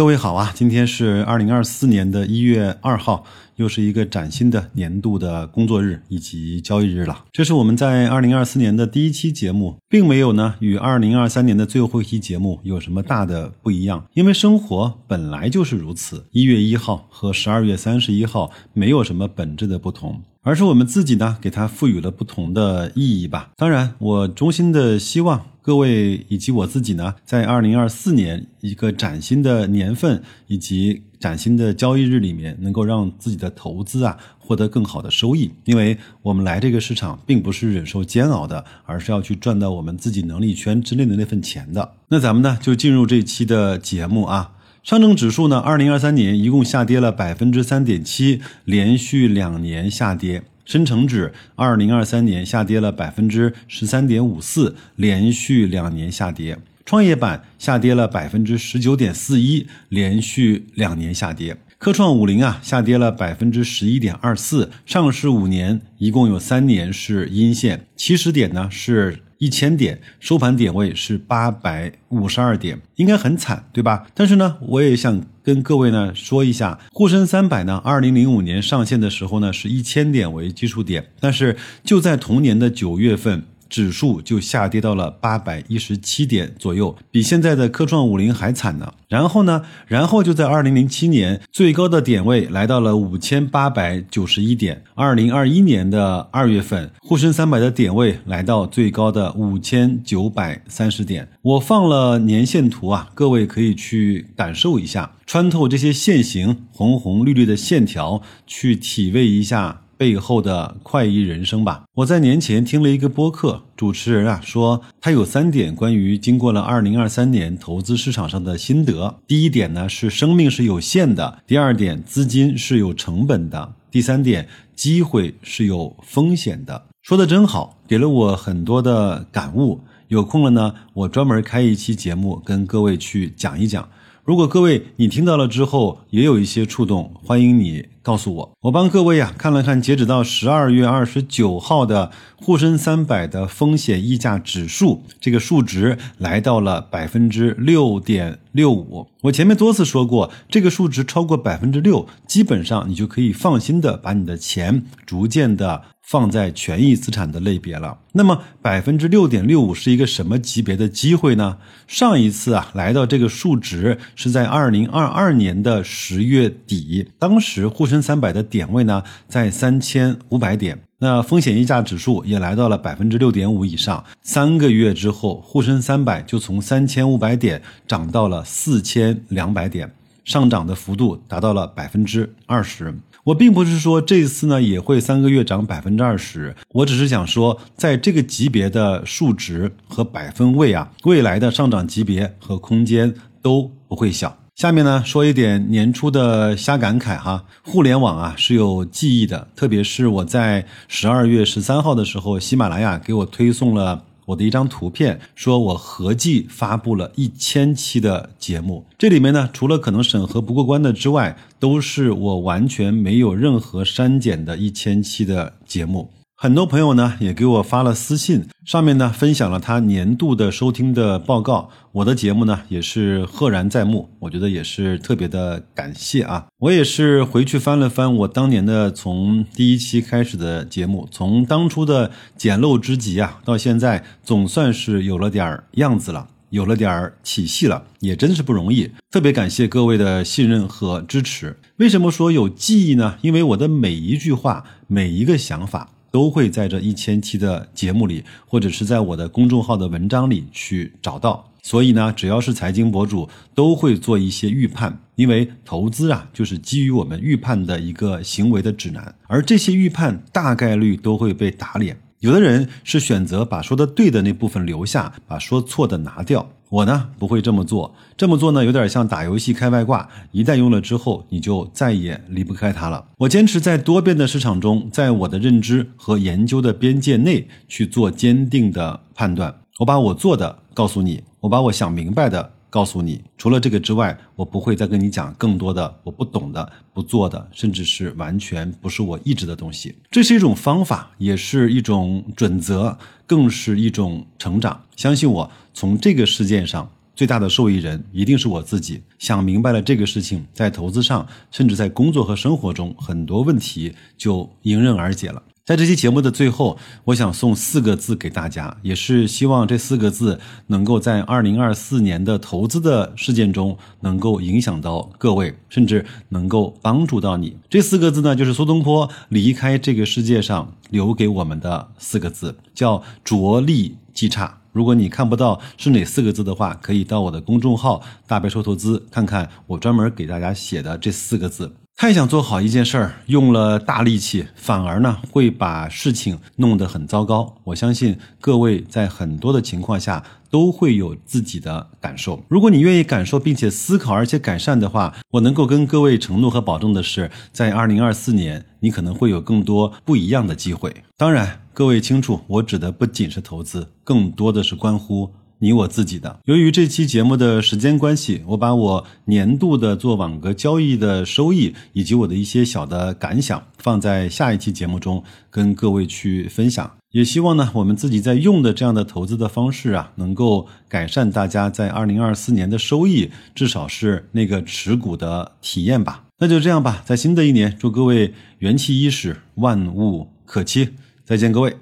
[0.00, 3.22] 各位好啊，今天是二零二四年的一月二号，
[3.56, 7.26] 又是一个崭新的年度的工作日以及交易日了。
[7.30, 16.24] 这是我们在二零二四年的第一期节目，并没有呢与二零二三年的最后一期节目有什么大的不一样，因为生活本来就是如此。
[16.30, 20.22] 一月一号和十二月三十一号没有什么本质的不同。
[20.42, 23.50] 而是我们自己呢，给它赋予了不同的意义吧。
[23.56, 35.50] 当然，我衷心的希望各位以及我自己呢，在二零二四年一个崭新的年份以及崭新的交易日里面，能够让自己的投资啊获得更好的收益。
[35.66, 41.92] 因为我们来这个市场，并不是忍受煎熬的，而是要去赚到我们自己能力圈之内的那份钱的。
[42.08, 44.52] 那咱们呢，就进入这期的节目啊。
[44.82, 50.42] 上证指数呢，二零二三年一共下跌了百分之三点七，连续两年下跌。
[50.64, 56.56] 深成指二零二三年下跌了百分之十三点五四，连续两年下跌。
[56.86, 61.56] 创业板下跌了百分之十九点四一，连续两年下跌。
[61.76, 64.70] 科创五零啊，下跌了百分之十一点二四。
[64.86, 69.18] 上市五年一共有三年是阴线，起始点呢是。
[69.40, 74.06] 一千点收盘点位是八百五十二点，应该很惨，对吧？
[74.14, 83.44] 但是呢，我也想跟各位呢说一下，沪深三百呢，二零零五年上线的时候呢，是一千点为基础点，但是就在同年的九月份。
[83.70, 88.92] 指数就下跌到了八百一十七点左右，比现在的科创五零还惨呢。
[89.08, 94.84] 然后呢，然后就在二零零七年最高的点位来到了五千八百九十一点。
[94.94, 101.28] 二零二一年的二月份，沪深三百的点位来到最高的五千九百三十点。
[101.42, 109.82] 我放了年线图啊，各位可以去感受一下，穿透这些线形红红绿绿的线条，去体味一下。
[110.00, 111.84] 背后的快意人生吧。
[111.92, 119.14] 我在年前听了一个播客，主持人啊说，他有三点关于经过了二零二三年投资市场上的心得。
[119.26, 126.86] 第一点呢是生命是有限的，第二点资金是有成本的，第三点机会是有风险的。
[127.02, 129.80] 说的真好，给了我很多的感悟。
[130.08, 133.86] 有空了呢，我专门开一期节目跟各位去讲一讲。
[134.24, 138.50] 如果各位你听到了之后也有一些触动，欢迎你告诉我。
[138.60, 149.06] 我帮各位啊看了看，截止到十二月二十九号的沪深三百的风险溢价指数，这个数值来到了百分之六点六五。
[149.22, 155.82] 我前面多次说过，这个数值超过百分之六，基本上你就可以放心的把你的钱逐渐的。
[156.10, 157.96] 放在权益资产的类别了。
[158.14, 161.58] 那么百分之六点六五是一个什么级别的机会呢？
[161.86, 174.04] 上一次啊来到这个数值是在二零二二年的十月底，当时沪深三百的点位呢在三千五百点，那风险溢价指数也来到了百分之六点五以上。
[174.20, 179.94] 三个月之后，沪深三百就从三千五百点涨到了四千两百点，
[180.30, 182.94] 上涨的幅度达到了百分之二十。
[183.24, 194.38] 我并不是说这次呢也会三个月涨百分之二十，我只是想说，在这个级别的数值和百分位啊，未来的上涨级别和空间都不会小。
[194.54, 204.04] 下面呢说一点年初的瞎感慨哈，互联网啊是有记忆的，特别是我在十二月十三号的时候，喜马拉雅给我推送了。
[204.30, 216.10] 我的一张图片，说我合计发布了一千期的节目，这里面呢，除了可能审核不过关的之外，都是我完全没有任何删减的一千期的节目。
[216.42, 226.46] 很多朋友呢也给我发了私信，上面呢分享了他年度的收听的报告，我的节目呢也是赫然在目，我觉得也是特别的感谢啊！
[226.60, 241.58] 我也是回去翻了翻我当年的从第一期开始的节目，从当初的简陋之极啊，到现在总算是有了点样子了，有了点儿体系了，也真是不容易，特别感谢各位的信任和支持。
[241.76, 243.16] 为什么说有记忆呢？
[243.20, 245.90] 因为我的每一句话，每一个想法。
[246.10, 251.46] 都会在这一千期的节目里，或者是在我的公众号的文章里去找到。
[251.62, 259.14] 所以呢，只要是财经博主，都会做一些预判，因为投资啊，就是基于我们预判的一个行为的指南。
[259.26, 262.00] 而这些预判大概率都会被打脸。
[262.20, 266.46] 有的人是选择把说的对的那部分留下，把说错的拿掉。
[266.68, 273.02] 我呢不会这么做，这么做呢有点像打游戏开外挂，一旦用了之后，你就再也离不开它了。
[273.16, 279.54] 我坚持在多变的市场中，在我的认知和研究的边界内去做坚定的判断。
[279.78, 282.52] 我把我做的告诉你，我把我想明白的。
[282.70, 289.94] 告诉你，除了这个之外，我不会再跟你讲更多的我不懂的、不做的，甚至是完全不是我意志的东西。
[290.10, 292.96] 这是一种方法，也是一种准则，
[293.26, 294.80] 更是一种成长。
[294.96, 296.88] 相信我，从这个事件上。
[297.16, 299.02] 最大的受益人一定是我自己。
[299.18, 305.42] 想明白了这个事情，在投资上，甚至在工作和生活中，很多问题就迎刃而解了。
[305.70, 317.56] 在这期节目的最后，我想送四个字给大家，也是希望这四个字能够在二零二四年的投资的事件中能够影响到各位，甚至能够帮助到你。
[317.68, 324.58] 这四个字呢，就是苏东坡离开这个世界上留给我们的四个字，叫着力即差。
[324.72, 331.72] 如果你看不到是哪四个字的话，可以到我的公众号“大白说投资”看看我专门给大家写的这四个字。
[332.00, 337.58] 太想做好一件事儿，用了大力气，反而呢会把事情弄得很糟糕。
[337.62, 342.42] 我相信各位在很多的情况下都会有自己的感受。
[342.48, 351.04] 如果你愿意感受并且思考，而且改善的话，我能够跟各位承诺和保证的是，在二零二四年，你可能会有更多不一样的机会。
[351.18, 355.34] 当然，各位清楚，我指的不仅是投资，更多的是关乎。
[355.60, 356.40] 你我自己的。
[356.46, 366.90] 由于这期节目的时间关系，我把我年度的做网格交易的收益以及我的一些小的感想放在下一期节目中跟各位去分享。
[367.12, 376.24] 也希望呢，我们自己在用的这样的投资的方式啊，能够改善大家在二零二四年的收益，至少是那个持股的体验吧。
[376.38, 380.90] 那就这样吧，在新的一年，祝各位元气伊始，万物可期。
[381.24, 381.80] 再见，各位。